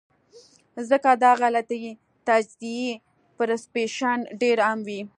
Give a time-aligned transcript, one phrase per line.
[0.89, 1.83] ځکه د غلطې
[2.27, 2.89] تجزئې
[3.37, 4.99] پرسپشن ډېر عام وي-